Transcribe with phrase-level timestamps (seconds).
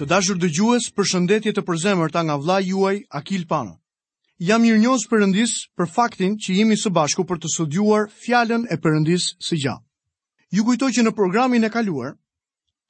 [0.00, 3.74] Të dashur dëgjues, përshëndetje të përzemërta nga vllai juaj Akil Pano.
[4.40, 9.26] Jam mirënjohës Perëndis për faktin që jemi së bashku për të studiuar fjalën e Perëndis
[9.44, 9.84] së gjatë.
[10.56, 12.14] Ju kujtoj që në programin e kaluar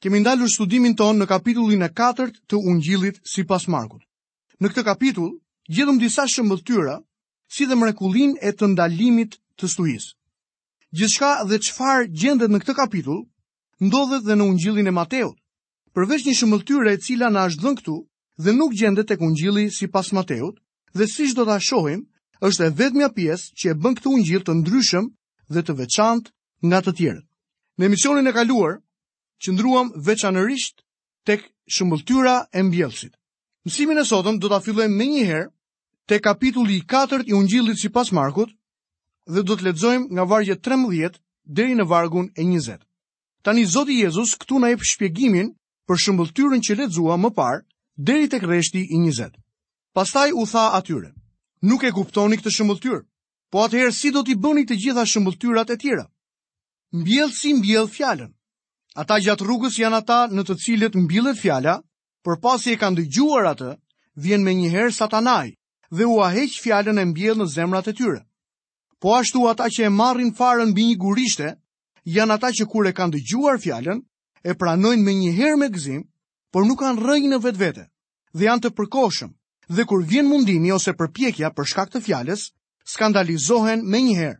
[0.01, 4.07] kemi ndalur studimin ton në kapitullin e 4 të Ungjillit sipas Markut.
[4.63, 5.35] Në këtë kapitull
[5.67, 6.95] gjetëm disa shëmbëtyra
[7.57, 10.13] si dhe mrekullinë e të ndalimit të stuhis.
[10.95, 13.27] Gjithçka dhe çfarë gjendet në këtë kapitull
[13.83, 15.40] ndodhet edhe në Ungjillin e Mateut
[15.99, 17.95] përveç një shëmëllëtyre e cila na është dhënë këtu
[18.45, 20.57] dhe nuk gjendet tek këngjili si pas Mateut,
[20.95, 22.05] dhe si shdo të shohim,
[22.47, 25.07] është e vetëmja pjesë që e bën këtë ungjill të ndryshëm
[25.55, 26.31] dhe të veçant
[26.71, 27.27] nga të tjerët.
[27.79, 28.75] Në emisionin e kaluar,
[29.51, 30.77] ndruam veçanërisht
[31.27, 31.41] tek
[31.75, 33.15] shëmbulltyra e mbjellësit.
[33.67, 35.51] Mësimin e sotëm do ta fillojmë më njëherë
[36.09, 38.53] te kapitulli 4 i Ungjillit sipas Markut
[39.27, 41.19] dhe do të lexojmë nga vargu 13
[41.57, 42.79] deri në vargun e 20.
[43.43, 45.51] Tani Zoti Jezus këtu na jep shpjegimin
[45.91, 47.63] për shëmbëllëtyrën që ledzua më parë,
[47.99, 49.33] deri të kreshti i njëzet.
[49.97, 51.11] Pastaj u tha atyre,
[51.67, 53.01] nuk e kuptoni këtë shëmbëllëtyrë,
[53.51, 56.05] po atëherë si do t'i bëni të gjitha shëmbëllëtyrat e tjera?
[57.01, 58.31] Mbjellë si mbjellë fjallën.
[59.03, 61.75] Ata gjatë rrugës janë ata në të cilët mbjellët fjalla,
[62.23, 63.71] për pasi e kanë dëgjuar atë,
[64.23, 65.49] vjen me njëherë satanaj
[65.91, 68.23] dhe u aheqë fjallën e mbjellë në zemrat e tyre.
[69.03, 71.51] Po ashtu ata që e marrin farën një gurishte,
[72.05, 73.99] janë ata që e kanë dëgjuar fjalën,
[74.49, 76.05] e pranojnë me një herë me gëzim,
[76.51, 77.85] por nuk kanë rënë në vetvete
[78.35, 79.35] dhe janë të përkohshëm.
[79.71, 82.47] Dhe kur vjen mundimi ose përpjekja për shkak të fjalës,
[82.93, 84.39] skandalizohen me një herë.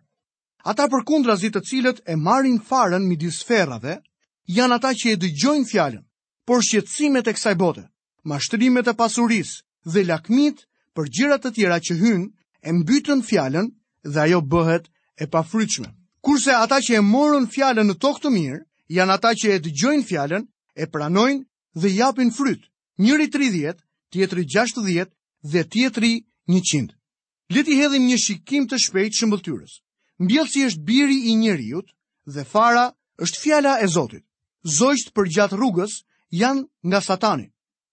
[0.73, 3.99] Ata përkundrazi të cilët e marrin farën midis ferrave,
[4.51, 6.03] janë ata që e dëgjojnë fjalën,
[6.49, 7.85] por shqetësimet e kësaj bote,
[8.27, 10.67] mashtrimet e pasurisë dhe lakmit
[10.99, 12.27] për gjëra të tjera që hyn
[12.67, 13.71] e mbytën fjalën
[14.13, 14.91] dhe ajo bëhet
[15.23, 15.89] e pafrytshme.
[16.21, 18.63] Kurse ata që e morën fjalën në tokë të mirë,
[18.95, 20.43] janë ata që e dëgjojnë fjalën,
[20.77, 21.45] e pranojnë
[21.81, 22.63] dhe japin fryt.
[23.05, 25.13] Njëri 30, tjetri 60
[25.53, 26.13] dhe tjetri
[26.49, 26.95] 100.
[27.55, 29.73] Le hedhim një shikim të shpejtë shëmbëtyrës.
[30.25, 31.81] Mbjellësi është biri i njeriu
[32.35, 32.85] dhe fara
[33.25, 34.25] është fjala e Zotit.
[34.79, 35.93] Zogjt përgjat rrugës
[36.43, 37.49] janë nga Satani.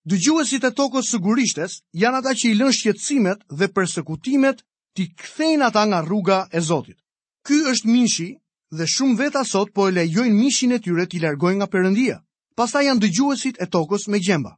[0.10, 4.60] Dëgjuesit e tokës sigurishtes janë ata që i lënë shqetësimet dhe përsekutimet
[4.96, 7.00] ti kthejnë ata nga rruga e Zotit.
[7.46, 8.28] Ky është minshi
[8.72, 12.18] dhe shumë veta sot po e lejojnë mishin e tyre t'i largojnë nga Perëndia.
[12.58, 14.52] Pastaj janë dëgjuesit e tokës me gjemba,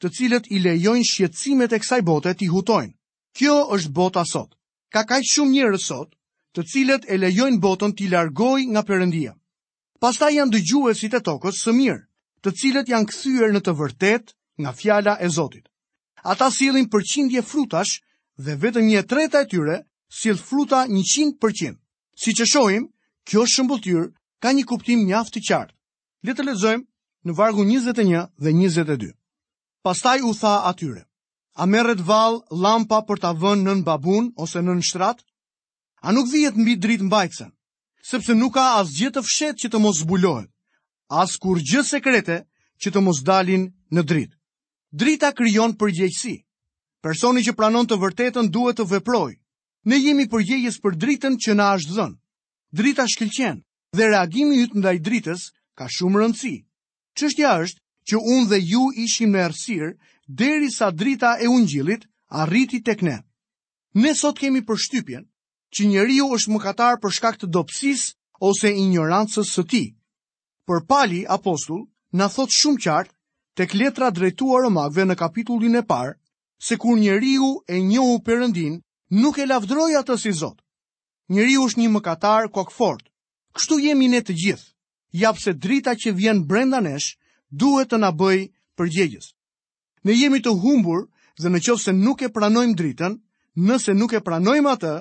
[0.00, 2.92] të cilët i lejojnë shqetësimet e kësaj bote t'i hutojnë.
[3.36, 4.54] Kjo është bota sot.
[4.92, 6.12] Ka kaq shumë njerëz sot,
[6.54, 9.34] të cilët e lejojnë botën t'i largojë nga Perëndia.
[10.00, 12.00] Pastaj janë dëgjuesit e tokës së mirë,
[12.44, 15.66] të cilët janë kthyer në të vërtetë nga fjala e Zotit.
[16.22, 17.98] Ata sillin përqindje frutash
[18.38, 19.76] dhe vetëm 1/3 e tyre
[20.20, 21.78] sill fruta 100%.
[22.22, 22.88] Siç e shohim,
[23.28, 24.06] Kjo shëmbulltyr
[24.42, 25.74] ka një kuptim mjaft të qartë.
[26.28, 29.10] Le të lexojmë në vargu 21 dhe 22.
[29.84, 31.02] Pastaj u tha atyre:
[31.60, 35.20] A merret vall llampa për ta vënë nën babun ose nën shtrat?
[36.08, 37.52] A nuk vihet mbi dritë mbajtësen?
[38.12, 40.48] Sepse nuk ka asgjë të fshehtë që të mos zbulohet,
[41.20, 42.36] as kur gjë sekrete
[42.80, 44.34] që të mos dalin në dritë.
[45.02, 46.36] Drita krijon përgjegjësi.
[47.04, 49.36] Personi që pranon të vërtetën duhet të veprojë.
[49.90, 52.16] Ne jemi përgjegjës për dritën që na është dhënë
[52.76, 53.56] drita shkëlqen
[53.96, 55.42] dhe reagimi i yt ndaj dritës
[55.78, 56.54] ka shumë rëndësi.
[57.16, 59.88] Çështja është që unë dhe ju ishim në errësirë
[60.40, 62.04] derisa drita e ungjillit
[62.42, 63.16] arriti tek ne.
[63.96, 65.24] Ne sot kemi përshtypjen
[65.74, 68.12] që njeriu është mëkatar për shkak të dobësisë
[68.48, 69.88] ose ignorancës së tij.
[70.68, 73.14] Por Pali apostull na thot shumë qartë
[73.56, 76.12] tek letra drejtuar Romakëve në kapitullin e parë
[76.68, 78.80] se kur njeriu e njohu Perëndin
[79.22, 80.60] nuk e lavdroj atë si Zot
[81.28, 83.04] njëri u është një mëkatar kokfort.
[83.56, 87.16] Kështu jemi ne të gjithë, se drita që vjen brenda nesh,
[87.50, 89.26] duhet të na bëj përgjegjës.
[90.04, 91.08] Ne jemi të humbur
[91.40, 93.16] dhe në qovë se nuk e pranojmë dritën,
[93.56, 94.94] nëse nuk e pranojmë atë,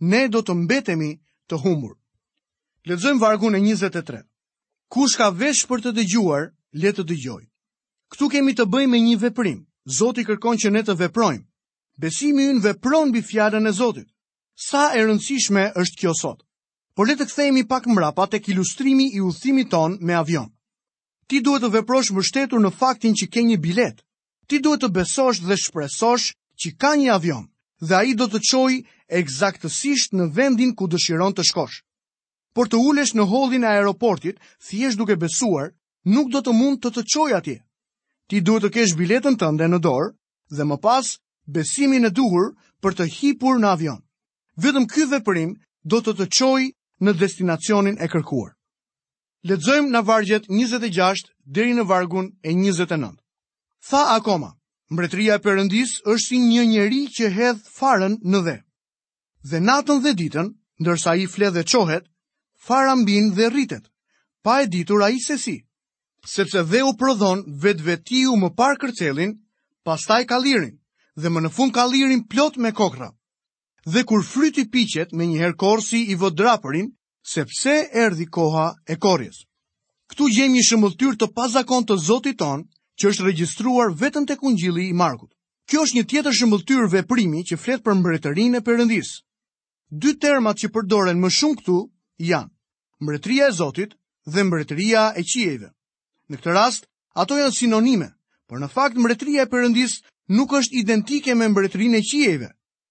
[0.00, 1.10] ne do të mbetemi
[1.48, 1.96] të humbur.
[2.86, 4.24] Ledzojmë vargun e 23.
[4.90, 6.50] Kush ka vesh për të dëgjuar,
[6.82, 7.42] le të dëgjoj.
[8.10, 9.60] Këtu kemi të bëjmë një veprim.
[9.98, 11.46] Zoti kërkon që ne të veprojmë.
[12.00, 14.08] Besimi unë vepron bi fjarën e Zotit
[14.60, 16.42] sa e rëndësishme është kjo sot.
[16.94, 20.50] Por le të kthehemi pak mbrapa tek ilustrimi i udhimit ton me avion.
[21.28, 24.02] Ti duhet të veprosh mbështetur në faktin që ke një bilet.
[24.48, 27.46] Ti duhet të besosh dhe shpresosh që ka një avion
[27.80, 28.84] dhe ai do të çojë
[29.20, 31.80] eksaktësisht në vendin ku dëshiron të shkosh.
[32.52, 35.70] Por të ulesh në hollin e aeroportit, thjesht duke besuar,
[36.04, 37.56] nuk do të mund të të çojë atje.
[38.28, 40.12] Ti duhet të kesh biletën tënde në dorë
[40.56, 41.16] dhe më pas
[41.48, 42.52] besimin e duhur
[42.82, 44.00] për të hipur në avion
[44.62, 45.52] vetëm ky veprim
[45.92, 46.70] do të të çojë
[47.04, 48.52] në destinacionin e kërkuar.
[49.48, 53.14] Lexojmë në vargjet 26 deri në vargun e 29.
[53.88, 54.50] Tha akoma,
[54.92, 58.56] mbretëria e Perëndis është si një njerëj që hedh farën në dhe.
[59.50, 60.50] Dhe natën dhe ditën,
[60.82, 62.04] ndërsa ai flet dhe çohet,
[62.66, 63.86] fara mbin dhe rritet.
[64.44, 65.56] Pa e ditur ai se si,
[66.34, 69.32] sepse dhe u prodhon vetvetiu më parë kërcelin,
[69.84, 70.76] pastaj kallirin,
[71.16, 73.16] dhe më në fund kallirin plot me kokrrat
[73.86, 76.90] dhe kur fryti piqet me njëherë korsi i vë
[77.32, 79.44] sepse erdi koha e korjes.
[80.08, 82.64] Këtu gjem një shëmëllëtyr të pazakon të zotit ton,
[82.98, 85.30] që është registruar vetën të kungjili i markut.
[85.68, 89.10] Kjo është një tjetër shëmëllëtyr veprimi që fletë për mbretërin e përëndis.
[89.90, 91.76] Dy termat që përdoren më shumë këtu
[92.24, 92.50] janë
[93.00, 93.94] mbretëria e zotit
[94.26, 95.68] dhe mbretëria e qijeve.
[96.28, 98.10] Në këtë rast, ato janë sinonime,
[98.48, 100.00] por në fakt mbretëria e përëndis
[100.34, 102.50] nuk është identike me mbretërin e qijeve,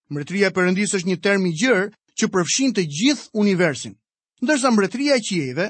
[0.10, 1.82] Mbretëria e Perëndisë është një term i gjerë
[2.20, 3.92] që përfshin të gjithë universin.
[4.42, 5.66] Ndërsa mbretëria e qiejve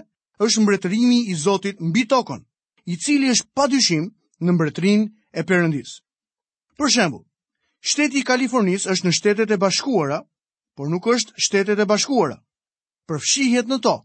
[0.45, 2.39] është mbretërimi i Zotit mbi tokën,
[2.87, 4.05] i cili është padyshim
[4.39, 5.09] në mbretërinë
[5.39, 5.99] e Perëndisë.
[6.79, 7.25] Për shembull,
[7.83, 10.21] shteti i Kalifornisë është në Shtetet e Bashkuara,
[10.77, 12.39] por nuk është Shtetet e Bashkuara.
[13.11, 13.97] Përfshihet në to.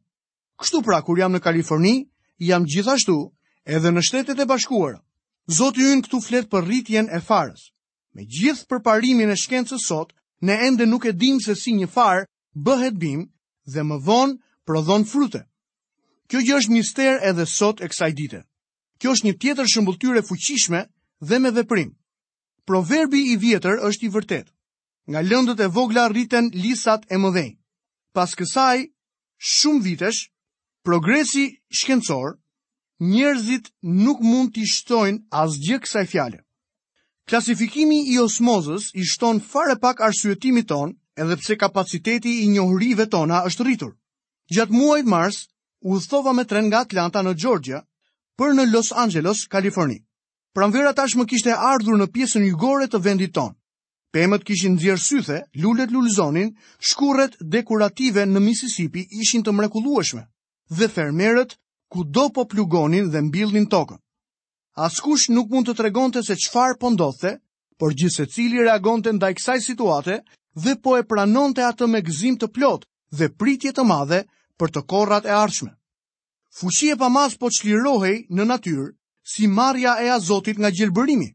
[0.59, 1.95] Kështu pra, kur jam në Kaliforni,
[2.43, 3.15] jam gjithashtu
[3.77, 4.99] edhe në Shtetet e Bashkuara.
[5.61, 7.69] Zoti ynë këtu flet për rritjen e farës.
[8.15, 10.11] Me gjithë përparimin e shkencës sot,
[10.47, 12.25] ne ende nuk e dim se si një farë
[12.67, 13.21] bëhet bim
[13.73, 14.37] dhe më vonë
[14.69, 15.43] prodhon frute.
[16.29, 18.41] Kjo gjë është mister edhe sot e kësaj dite.
[19.01, 20.81] Kjo është një tjetër shëmbulltyre fuqishme
[21.31, 21.91] dhe me veprim.
[22.69, 24.47] Proverbi i vjetër është i vërtet.
[25.11, 27.51] Nga lëndët e vogla rriten lisat e mëdhej.
[28.15, 28.85] Pas kësaj,
[29.55, 30.21] shumë vitesh,
[30.85, 31.47] progresi
[31.79, 32.39] shkencor,
[33.13, 33.73] njerëzit
[34.05, 36.44] nuk mund të shtojnë as gjë kësaj fjale.
[37.25, 43.39] Klasifikimi i osmozës i shton fare pak arsyetimit ton, edhe pse kapaciteti i njohërive tona
[43.51, 43.95] është rritur.
[44.55, 45.39] Gjatë muajit mars,
[45.81, 47.81] u thova me tren nga Atlanta në Georgia
[48.39, 49.97] për në Los Angeles, Kaliforni.
[50.55, 53.57] Pranvera tash më kishte ardhur në pjesën jugore të vendit tonë.
[54.15, 56.53] Pemët kishin nxjerr sythe, lulet lulzonin,
[56.91, 60.27] shkurret dekorative në Mississippi ishin të mrekullueshme
[60.77, 61.57] dhe fermerët
[61.91, 64.04] kudo po plugonin dhe mbillnin tokën
[64.75, 67.31] askush nuk mund të tregonte se qfar po ndodhte,
[67.79, 70.17] por gjithë se cili reagonte ndaj kësaj situate
[70.65, 72.87] dhe po e pranonte atë me gëzim të plot
[73.19, 74.21] dhe pritje të madhe
[74.59, 75.71] për të korrat e arshme.
[76.59, 78.89] Fuqi e pamas po qlirohej në natyrë
[79.35, 81.31] si marja e azotit nga gjelbërimi.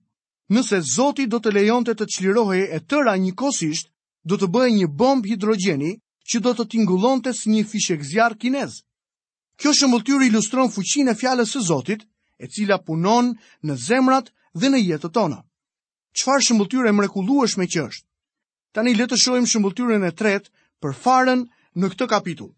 [0.49, 3.87] Nëse Zoti do të lejonte të çlirohej e tëra njëkohësisht,
[4.27, 5.91] do të bëhej një bomb hidrogjeni
[6.29, 8.81] që do të tingullonte si një fishek zjarr kinez.
[9.59, 12.03] Kjo shëmbulltyr ilustron fuqinë e fjalës së Zotit
[12.39, 13.33] e cila punon
[13.67, 15.41] në zemrat dhe në jetët tona.
[16.15, 18.05] Qfar shëmbulltyre e mrekuluash me që është?
[18.73, 20.51] Tani letë shojmë shëmbëllëtyrën e tretë
[20.81, 21.43] për farën
[21.79, 22.51] në këtë kapitull.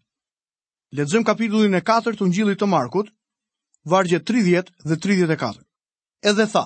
[0.92, 3.10] Letëzëm kapitullin e 4 të njëllit të markut,
[3.88, 5.64] vargje 30 dhe 34.
[6.22, 6.64] Edhe tha,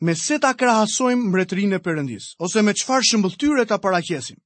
[0.00, 4.38] me se ta krahasojmë mbretërin e përëndis, ose me qfar shëmbulltyre ta paraqesim.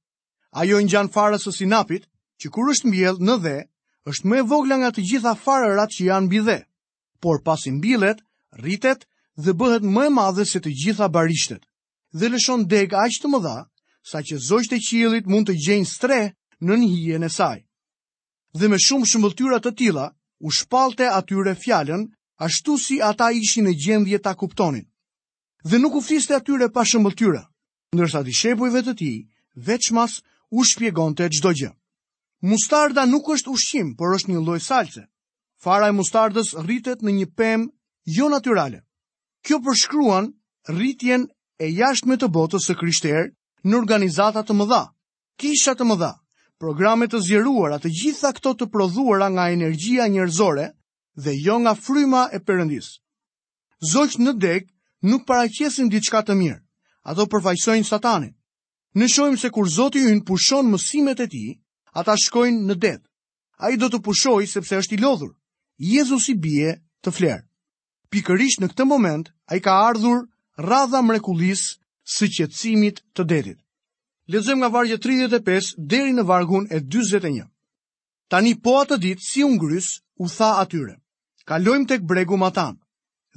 [0.63, 2.07] Ajo në gjanë farës së sinapit,
[2.39, 3.57] që kur është mbjellë në dhe,
[4.07, 6.57] është me vogla nga të gjitha farërat që janë bidhe
[7.21, 8.19] por pas i mbilet,
[8.63, 9.01] rritet
[9.45, 11.63] dhe bëhet më e madhe se të gjitha barishtet.
[12.19, 13.57] Dhe lëshon deg aq të mëdha
[14.11, 16.19] sa që zogjtë e qiellit mund të gjejnë stre
[16.65, 17.59] në një hijen e saj.
[18.57, 20.05] Dhe me shumë shëmbëtyra të tilla,
[20.45, 22.07] u shpallte atyre fjalën
[22.47, 24.85] ashtu si ata ishin në gjendje ta kuptonin.
[25.69, 27.43] Dhe nuk u fliste atyre pa shëmbëtyra,
[27.95, 29.17] ndërsa dishepujve të tij
[29.67, 30.21] veçmas
[30.57, 31.71] u shpjegonte çdo gjë.
[32.47, 35.03] Mustarda nuk është ushqim, por është një lloj salce
[35.61, 37.63] fara e mustardës rritet në një pem
[38.15, 38.83] jo naturale.
[39.45, 40.31] Kjo përshkruan
[40.71, 41.27] rritjen
[41.59, 43.31] e jashtme të botës së krishter
[43.67, 44.81] në organizata të mëdha,
[45.41, 46.11] kisha të mëdha,
[46.61, 50.69] programe të zjeruar, të gjitha këto të prodhuara nga energjia njerëzore
[51.17, 52.91] dhe jo nga fryma e përëndis.
[53.91, 54.69] Zoq në deg
[55.05, 56.61] nuk paraqesin diçka të mirë.
[57.07, 58.33] Ato përfaqësojnë Satanin.
[58.97, 61.53] Ne shohim se kur Zoti hyn pushon mësimet e tij,
[61.93, 62.95] ata shkojnë në det.
[63.63, 65.31] Ai do të pushojë sepse është i lodhur.
[65.77, 66.73] Jezus i bie
[67.05, 67.43] të flerë.
[68.15, 70.23] Pikërisht në këtë moment, a i ka ardhur
[70.65, 71.63] radha mrekulis
[72.09, 73.59] së qëtësimit të detit.
[74.33, 77.43] Lezëm nga vargje 35 deri në vargun e 21.
[78.27, 80.97] Tani po atë ditë si unë grys, u tha atyre.
[81.47, 82.79] Kalojmë tek bregu matan.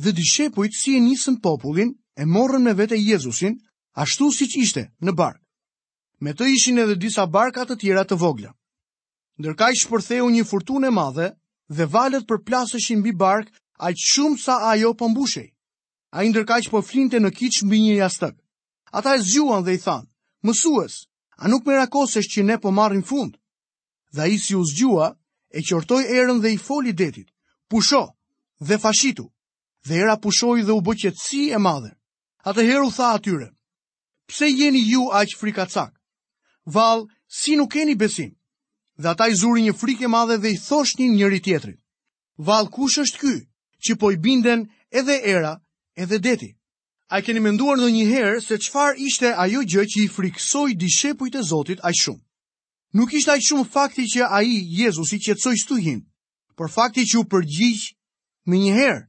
[0.01, 3.59] Dhe dishepujt si e njësën popullin e morën me vete Jezusin,
[3.93, 5.45] ashtu si që ishte në barkë.
[6.25, 8.53] Me të ishin edhe disa barkat të tjera të vogla.
[9.41, 11.31] Ndërka i shpërtheu një furtun e madhe
[11.71, 13.47] dhe valet përplaseshin mbi bark
[13.87, 15.47] aq shumë sa ajo pëmbushej.
[15.51, 15.55] Po
[16.11, 18.35] a Ai ndërkaq po flinte në kich mbi një jastëk.
[18.91, 20.05] Ata e zgjuan dhe i than:
[20.43, 21.07] "Mësues,
[21.39, 23.39] a nuk më rakosesh që ne po marrim fund?"
[24.15, 25.07] Dhe ai si u zgjua,
[25.55, 27.29] e qortoi erën dhe i foli detit:
[27.71, 28.05] "Pusho
[28.69, 29.31] dhe fashitu."
[29.87, 31.93] Dhe era pushoi dhe u bë qetësi e madhe.
[32.49, 33.49] Atëherë u tha atyre:
[34.29, 35.93] "Pse jeni ju aq frikacak?
[36.75, 37.07] Vall,
[37.41, 38.35] si nuk keni besim?"
[39.03, 41.75] dhe ata i zuri një frike madhe dhe i thosht një njëri tjetëri.
[42.49, 43.35] Val kush është ky,
[43.87, 44.61] që po i binden
[45.01, 45.53] edhe era
[46.03, 46.51] edhe deti.
[47.15, 51.35] A keni menduar në një herë se qfar ishte ajo gjë që i friksoj dishepujt
[51.35, 52.23] e Zotit aq shumë.
[52.99, 56.01] Nuk ishte aq shumë fakti që a i, Jezus, i qetsoj stuhin,
[56.59, 57.85] për fakti që u përgjigj
[58.51, 59.03] me një herë.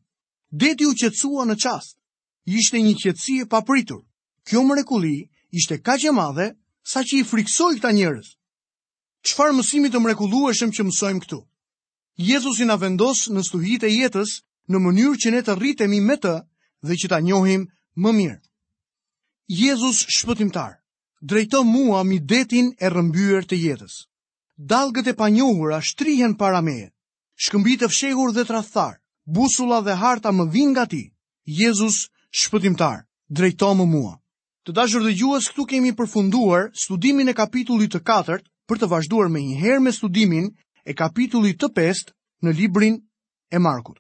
[0.63, 1.97] Deti u qetsua në qast,
[2.45, 4.01] ishte një qetsie papritur.
[4.47, 5.17] Kjo mrekuli
[5.57, 6.47] ishte ka që madhe
[6.93, 8.33] sa që i friksoj këta njërës.
[9.29, 11.37] Qëfar mësimi të mrekulueshëm që mësojmë këtu?
[12.29, 14.31] Jezus i na vendos në stuhit e jetës
[14.71, 16.31] në mënyrë që ne të rritemi me të
[16.89, 17.67] dhe që ta njohim
[18.01, 18.39] më mirë.
[19.61, 20.73] Jezus shpëtimtar,
[21.21, 23.99] drejto mua mi detin e rëmbyer të jetës.
[24.73, 26.87] Dalgët e panjohura shtrihen para meje,
[27.45, 31.03] shkëmbit e fshehur dhe rathar, busula dhe harta më vin nga ti,
[31.59, 32.07] Jezus
[32.41, 34.17] shpëtimtar, drejto më mua.
[34.65, 39.27] Të dashur dhe gjuës këtu kemi përfunduar studimin e kapitullit të katërt për të vazhduar
[39.27, 40.45] me njëherë me studimin
[40.87, 42.13] e kapitullit të pest
[42.43, 42.93] në librin
[43.51, 43.97] e Markut.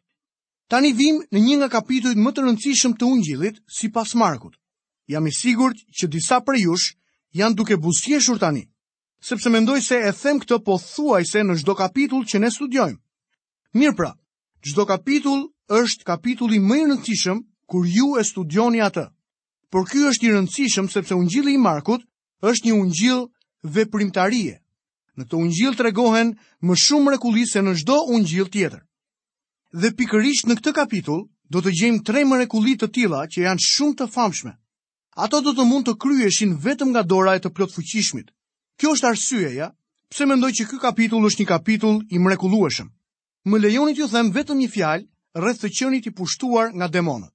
[0.71, 4.55] Tani vim në një nga kapitujt më të rëndësishëm të ungjilit si pas Markut.
[5.11, 6.93] Jam i sigurt që disa për jush
[7.35, 8.63] janë duke busjeshur tani,
[9.19, 12.99] sepse mendoj se e them këtë po thuaj se në gjdo kapitull që ne studiojmë.
[13.75, 14.13] Mirë pra,
[14.63, 19.05] gjdo kapitull është kapitulli më i rëndësishëm kur ju e studioni atë.
[19.71, 22.07] Por ky është i rëndësishëm sepse ungjilli i Markut
[22.41, 23.27] është një ungjill
[23.63, 24.57] veprimtarie.
[25.17, 28.81] Në këtë ungjill tregohen më shumë mrekullisë se në çdo ungjill tjetër.
[29.81, 33.97] Dhe pikërisht në këtë kapitull do të gjejmë tre mrekulli të tilla që janë shumë
[33.99, 34.53] të famshme.
[35.15, 38.31] Ato do të mund të kryeshin vetëm nga dora e të plot fuqishmit.
[38.79, 39.67] Kjo është arsyeja
[40.09, 42.87] pse mendoj që ky kapitull është një kapitull i mrekullueshëm.
[43.47, 47.31] Më lejoni t'ju them vetëm një fjalë rreth të qenit i pushtuar nga demonët.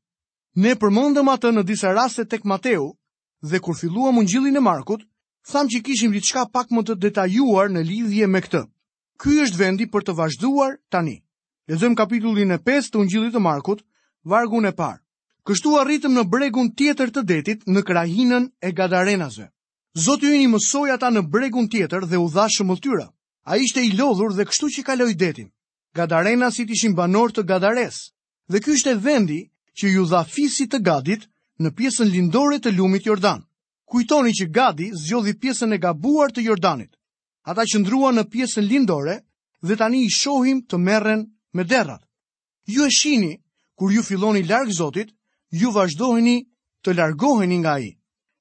[0.57, 2.95] Ne përmendëm atë në disa raste tek Mateu
[3.45, 5.03] dhe kur filluam ungjillin e Markut,
[5.51, 8.63] tham që kishim diçka pak më të detajuar në lidhje me këtë.
[9.23, 11.21] Ky është vendi për të vazhduar tani.
[11.71, 13.81] Lexojmë kapitullin e 5 të Ungjillit të Markut,
[14.25, 15.01] vargun e parë.
[15.47, 19.47] Kështu arritëm në bregun tjetër të detit në krahinën e Gadarenazve.
[19.95, 23.07] Zoti ju një mësoi ata në bregun tjetër dhe u dha shëmbulltyrë.
[23.47, 25.49] Ai ishte i lodhur dhe kështu që kaloi detin.
[25.95, 28.11] Gadarenasit ishin banor të Gadares.
[28.51, 29.47] Dhe ky ishte vendi
[29.79, 31.29] që ju dha fisit të Gadit
[31.63, 33.46] në pjesën lindore të lumit Jordan
[33.91, 36.93] kujtoni që Gadi zgjodhi pjesën e gabuar të Jordanit.
[37.51, 39.17] Ata që në pjesën lindore
[39.67, 41.21] dhe tani i shohim të merren
[41.55, 42.03] me derrat.
[42.67, 43.35] Ju e shihni
[43.79, 45.09] kur ju filloni larg Zotit,
[45.51, 46.39] ju vazhdoheni
[46.83, 47.91] të largoheni nga ai.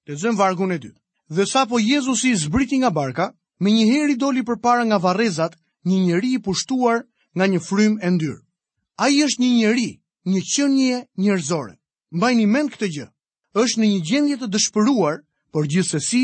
[0.07, 0.99] Lexojmë vargun e dytë.
[1.35, 3.27] Dhe sapo Jezusi zbriti nga barka,
[3.59, 6.99] me një herë i doli përpara nga varrezat një njeri i pushtuar
[7.35, 8.41] nga një frym e ndyrë.
[9.01, 9.89] A i është një njeri,
[10.29, 11.75] një qënje njërzore.
[12.15, 13.07] Mbajni mend këtë gjë,
[13.61, 15.15] është në një gjendje të dëshpëruar
[15.55, 16.23] por gjithsesi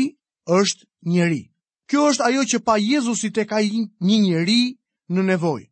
[0.60, 1.42] është njeri.
[1.88, 3.70] Kjo është ajo që pa Jezusi tek ai
[4.04, 4.56] një njeri
[5.12, 5.70] në nevojë.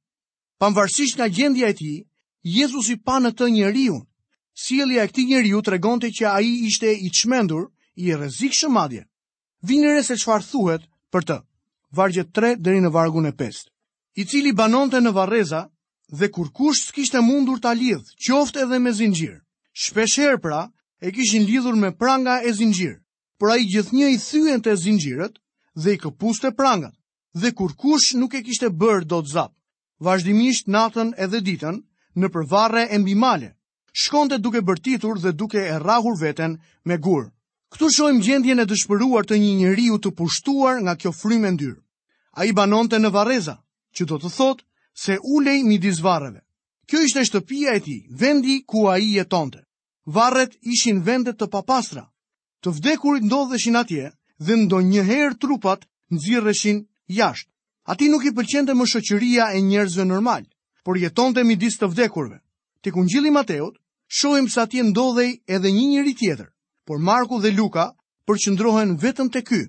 [0.61, 1.99] Pavarësisht nga gjendja e tij,
[2.57, 3.99] Jezusi pa në të njeriu.
[4.62, 7.67] Sjellja e këtij njeriu tregonte që ai ishte i çmendur,
[8.00, 9.02] i rrezikshëm madje.
[9.69, 11.37] Vini re se çfarë thuhet për të.
[11.93, 13.69] Vargje 3 deri në vargun e 5.
[14.21, 15.67] I cili banonte në Varreza
[16.09, 19.43] dhe kur kush s'kishte mundur ta lidh, qoftë edhe me zinxhir.
[19.83, 20.71] Shpeshherë pra,
[21.05, 23.00] e kishin lidhur me pranga e zinxhir.
[23.40, 25.38] Pra i gjithë një i thyën të e zingjiret
[25.82, 26.92] dhe i këpuste prangat
[27.40, 29.56] dhe kur kush nuk e kishte bërë do të zapë,
[30.09, 31.78] vazhdimisht natën edhe ditën
[32.20, 33.49] në përvare e mbimale,
[34.02, 37.30] shkonte duke bërtitur dhe duke e rahur veten me gurë.
[37.73, 41.14] Këtu shojmë gjendje në dëshpëruar të një njëriu të pushtuar nga kjo
[41.49, 41.80] e ndyrë,
[42.32, 43.56] a i banonte në vareza,
[43.97, 44.64] që do të thotë
[45.04, 46.40] se ulej mi dizvareve.
[46.88, 49.64] Kjo ishte shtëpia e ti, vendi ku a i jetonte.
[50.16, 52.04] Varet ishin vendet të papastra
[52.64, 54.11] të vdekurit ndodheshin atje
[54.45, 56.83] dhe ndonjëherë trupat nxirreshin
[57.19, 57.49] jashtë.
[57.93, 60.45] Ati nuk i pëlqente më shëqëria e njerëzve normal,
[60.85, 62.38] por jetonte midis të vdekurve.
[62.83, 66.49] Të Ungjilli Mateot, Mateut shohim se atje ndodhej edhe një njëri tjetër,
[66.87, 67.93] por Marku dhe Luka
[68.26, 69.62] përqendrohen vetëm te ky.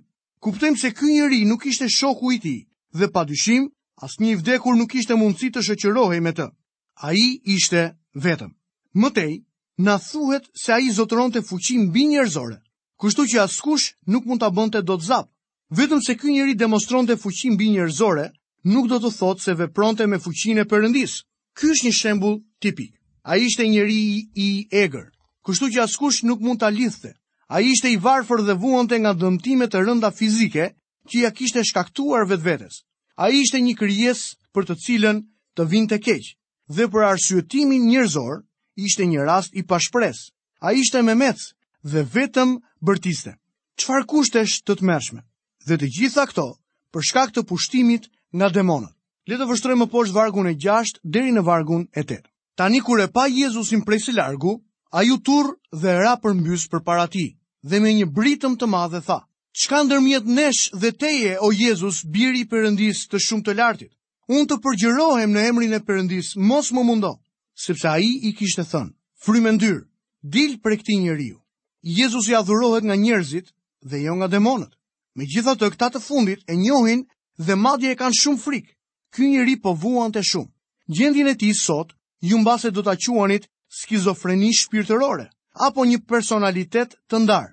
[0.43, 2.61] Kuptojmë se ky njeri nuk ishte shoku i tij
[2.97, 3.69] dhe padyshim
[4.03, 6.47] asnjë i vdekur nuk kishte mundësi të shoqërohej me të.
[7.07, 7.93] Ai ishte
[8.23, 8.51] vetëm.
[8.93, 9.31] Mtej
[9.85, 12.57] na thuhet se ai zotëronte fuqi mbi njerëzore
[13.01, 15.29] kushtu që askush nuk mund të bënte do të zapë.
[15.79, 18.27] Vetëm se kë njeri demonstron të fuqin bi njërzore,
[18.73, 21.15] nuk do të thotë se vepronte me fuqin e përëndis.
[21.57, 22.91] Ky është një shembul tipik.
[23.31, 24.01] A ishte njeri
[24.45, 24.49] i
[24.83, 25.07] eger.
[25.45, 27.11] kushtu që askush nuk mund të lithëte.
[27.47, 30.65] A ishte i varfër dhe vuante nga dëmtime të rënda fizike
[31.09, 32.75] që ja kishte shkaktuar vetë vetës.
[33.17, 34.19] A ishte një kryes
[34.53, 35.17] për të cilën
[35.55, 36.31] të vinte të keqë.
[36.75, 38.37] Dhe për arsyetimin njërzor,
[38.85, 40.19] ishte një rast i pashpres.
[40.65, 41.49] A ishte me mecë,
[41.81, 43.35] dhe vetëm bërtiste.
[43.79, 45.21] Qfar kushtesh të të mershme?
[45.65, 46.45] Dhe të gjitha këto
[46.93, 48.93] për shkak të pushtimit nga demonët.
[49.29, 52.21] Le të vështrojmë poshtë vargun e 6 deri në vargun e 8.
[52.57, 54.57] Tani kur e pa Jezusin prej së largu,
[54.93, 57.33] ai u turr dhe ra përmbys përpara tij
[57.63, 59.19] dhe me një britëm të madhe tha:
[59.61, 63.91] "Çka ndërmjet nesh dhe teje, o Jezus, biri i Perëndis të shumë të lartit?
[64.29, 67.11] Unë të përgjërohem në emrin e Perëndis, mos më mundo."
[67.53, 68.91] Sepse ai i kishte thënë:
[69.23, 69.79] "Frymëndyr,
[70.25, 71.40] dil prej këtij njeriu."
[71.83, 73.47] Jezus i adhurohet nga njerëzit
[73.89, 74.73] dhe jo nga demonët.
[75.17, 77.01] Me gjitha të këta të fundit e njohin
[77.45, 78.73] dhe madje e kanë shumë frikë.
[79.13, 80.51] Ky njeri po vuan të shumë.
[80.95, 85.25] Gjendin e ti sot, ju mbase do të quanit skizofreni shpirtërore,
[85.67, 87.51] apo një personalitet të ndarë.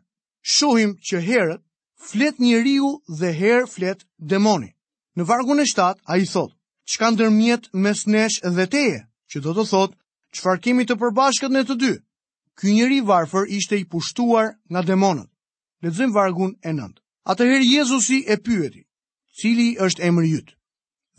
[0.54, 1.62] Shohim që herët,
[2.08, 4.70] flet njeriu dhe herë flet demoni.
[5.16, 6.54] Në vargun e 7, a i thotë,
[6.90, 9.96] që kanë dërmjet mes nesh dhe teje, që do të thotë,
[10.36, 11.94] qëfar kemi të përbashkët në të dy,
[12.58, 15.30] ky njëri varfër ishte i pushtuar nga demonët.
[15.82, 16.98] Lexojmë vargun e nëndë.
[17.30, 18.82] Atëherë Jezusi e pyeti,
[19.38, 20.48] cili është emri yt?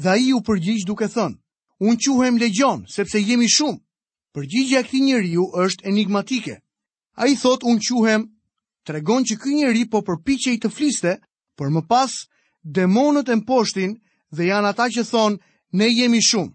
[0.01, 1.39] Dhe ai u përgjigj duke thënë,
[1.87, 3.79] unë quhem legjon, sepse jemi shumë.
[4.35, 6.55] Përgjigja e këtij njeriu është enigmatike.
[7.23, 8.21] Ai thotë unë quhem,
[8.87, 11.11] tregon që ky njëri po përpiqej të fliste,
[11.57, 12.11] por më pas
[12.77, 13.91] demonët e mposhtin
[14.35, 15.37] dhe janë ata që thonë
[15.77, 16.53] ne jemi shumë.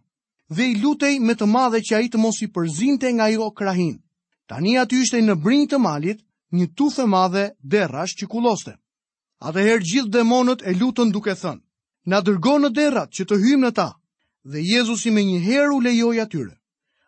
[0.54, 3.96] Dhe i lutej me të madhe që ai të mos i përzinte nga ajo krahin.
[4.50, 6.18] Tani aty ishte në brinjë të malit
[6.58, 8.74] një tufë e madhe derrash që kulloste.
[9.50, 11.62] Atëherë gjithë demonët e lutën duke thënë:
[12.12, 13.86] "Na dërgo në derrat që të hyjmë në ta."
[14.52, 16.54] Dhe Jezusi më njëherë u lejoj atyre.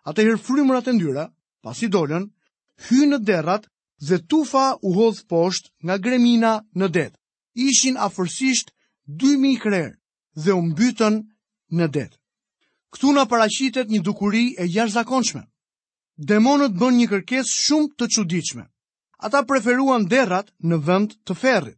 [0.09, 1.25] Atëherë frymërat e ndyra,
[1.65, 2.25] pasi dolën,
[2.89, 3.65] hymë në derrat
[4.09, 7.11] dhe tufa u hodh poshtë nga gremina në det.
[7.69, 8.73] Ishin afërsisht
[9.25, 9.91] 2000 krer
[10.43, 11.17] dhe u mbytën
[11.77, 12.09] në det.
[12.93, 15.43] Ktu na paraqitet një dukuri e jashtëzakonshme
[16.17, 18.65] demonët bën një kërkes shumë të qudichme.
[19.21, 21.77] Ata preferuan derrat në vend të ferrit.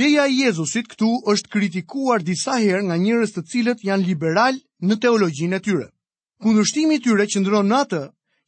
[0.00, 4.98] Leja i Jezusit këtu është kritikuar disa herë nga njerëz të cilët janë liberal në
[5.02, 5.86] teologjinë e tyre.
[6.42, 8.00] Kundërshtimi i tyre qëndron në atë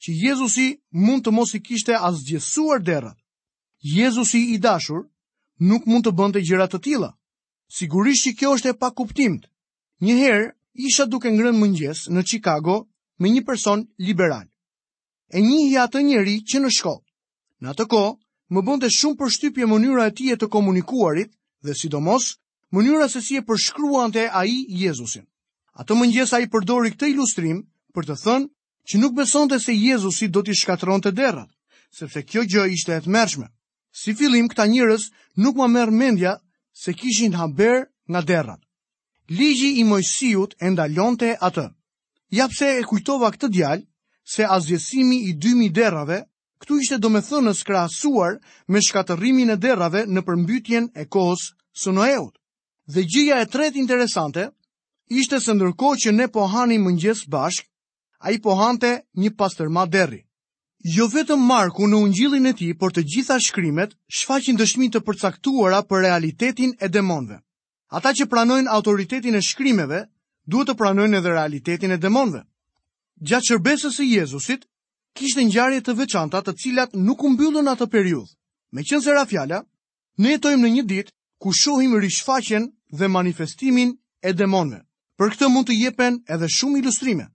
[0.03, 3.19] që Jezusi mund të mos i kishte asgjësuar derrat.
[3.81, 5.05] Jezusi i dashur
[5.61, 7.13] nuk mund të bënte gjëra të tilla.
[7.79, 9.43] Sigurisht që kjo është e pakuptimt.
[10.01, 10.49] Një herë
[10.89, 12.81] isha duke ngrënë mëngjes në Chicago
[13.21, 14.49] me një person liberal
[15.31, 17.05] e njihi atë njeri që në shkollë.
[17.63, 18.03] Në atë ko,
[18.55, 21.33] më bënde shumë përshtypje mënyra e tije të komunikuarit
[21.65, 22.29] dhe sidomos
[22.73, 25.27] mënyra se si e përshkruante a i Jezusin.
[25.81, 27.61] Atë mëngjes a i përdori këtë ilustrim
[27.95, 28.49] për të thënë
[28.89, 31.51] që nuk besonte se Jezusi do t'i shkatron të derat,
[31.99, 33.51] sepse kjo gjë ishte e të
[33.99, 35.05] Si filim, këta njërës
[35.41, 36.33] nuk ma merë mendja
[36.73, 38.61] se kishin haber nga derat.
[39.29, 41.65] Ligji i mojësijut e ndalonte atë.
[42.31, 43.83] Japse e kujtova këtë djalë,
[44.29, 46.21] se azjesimi i dymi derave,
[46.61, 47.23] këtu ishte do me
[48.75, 51.45] me shkatërrimin e derave në përmbytjen e kohës
[51.83, 52.35] së noeut.
[52.93, 54.49] Dhe gjëja e tretë interesante,
[55.21, 57.65] ishte se ndërko që ne pohani mëngjes bashk,
[58.21, 60.21] a i pohante një pastërma derri.
[60.97, 65.81] Jo vetëm Marku në ungjillin e tij, por të gjitha shkrimet shfaqin dëshmi të përcaktuara
[65.89, 67.39] për realitetin e demonëve.
[67.97, 70.01] Ata që pranojnë autoritetin e shkrimeve,
[70.47, 72.43] duhet të pranojnë edhe realitetin e demonëve
[73.27, 74.65] gjatë shërbesës së Jezusit,
[75.19, 78.35] kishte ngjarje të veçanta të cilat nuk u mbyllën atë periudhë.
[78.73, 79.63] Meqense ra fjala,
[80.19, 84.83] ne jetojmë në një ditë ku shohim rishfaqjen dhe manifestimin e demonëve.
[85.19, 87.27] Për këtë mund të jepen edhe shumë ilustrime.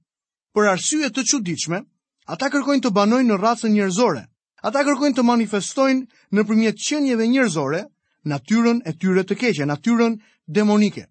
[0.55, 1.81] Për arsye të çuditshme,
[2.27, 4.23] ata kërkojnë të banojnë në racën njerëzore.
[4.63, 7.81] Ata kërkojnë të manifestojnë nëpërmjet qenieve njerëzore
[8.23, 10.15] natyrën e tyre të keqe, natyrën
[10.47, 11.09] demonike.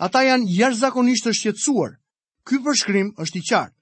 [0.00, 1.92] Ata janë jashtëzakonisht të shqetësuar.
[2.48, 3.79] Ky përshkrim është i qartë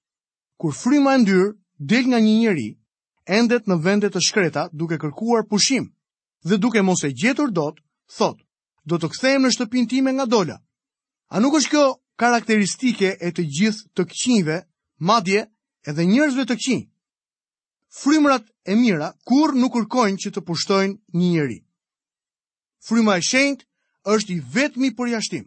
[0.59, 1.53] kur fryma e ndyrë
[1.93, 2.69] del nga një njeri,
[3.39, 5.87] endet në vendet të shkreta duke kërkuar pushim,
[6.49, 7.79] dhe duke mos e gjetur dot,
[8.19, 8.39] thot,
[8.89, 10.59] do të kthejmë në shtëpin time nga dola.
[11.31, 11.85] A nuk është kjo
[12.19, 14.57] karakteristike e të gjithë të këqinjve,
[14.99, 15.45] madje
[15.89, 16.83] edhe njerëzve të këqinj?
[18.01, 21.59] Frymrat e mira kur nuk kërkojnë që të pushtojnë një njeri.
[22.87, 23.63] Fryma e shenjt
[24.15, 25.47] është i vetmi përjashtim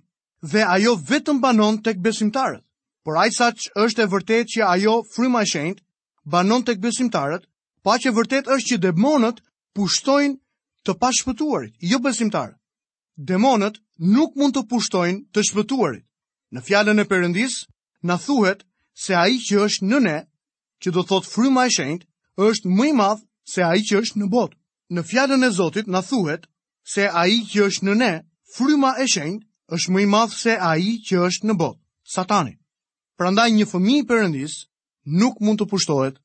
[0.52, 2.64] dhe ajo vetëm banon tek besimtarët.
[3.04, 3.46] Por ai që
[3.84, 5.84] është e vërtetë që ajo fryma e shenjtë
[6.34, 7.48] banon tek besimtarët,
[7.88, 9.40] paqë vërtet është që demonët
[9.76, 10.38] pushtojnë
[10.86, 12.52] të pa shpëtuarit, jo besimtar.
[13.32, 13.82] Demonët
[14.14, 16.06] nuk mund të pushtojnë të shpëtuarit.
[16.54, 17.56] Në fjalën e përëndis,
[18.10, 18.62] na thuhet
[19.06, 20.18] se ai që është në ne,
[20.84, 22.06] që do thot fryma e shenjtë,
[22.50, 24.58] është më i madh se ai që është në botë.
[24.94, 26.46] Në fjalën e Zotit na thuhet
[26.94, 28.12] se ai që është në ne,
[28.56, 31.80] fryma e shenjtë, është më i madh se ai që është në botë.
[32.18, 32.58] Satani
[33.22, 34.54] prandaj një fëmi i përëndis
[35.22, 36.16] nuk mund të pushtohet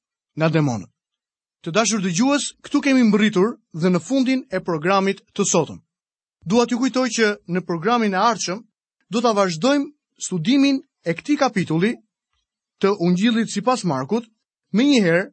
[0.40, 0.88] nga demonët.
[1.66, 3.50] Të dashur të gjuhës, këtu kemi mbëritur
[3.82, 5.80] dhe në fundin e programit të sotëm.
[6.48, 8.62] Dua t'ju kujtoj që në programin e arqëm,
[9.12, 9.92] do t'a vazhdojmë
[10.26, 11.92] studimin e këti kapitulli
[12.80, 14.24] të ungjillit si pas Markut,
[14.72, 15.26] me njëherë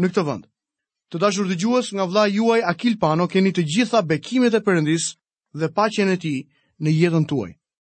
[0.00, 0.46] në këtë vënd.
[1.12, 5.10] Të dashur të gjuhës nga vla juaj Akil Pano keni të gjitha bekimet e përëndis
[5.52, 6.34] dhe pacjen e ti
[6.80, 7.52] në jetën tuaj.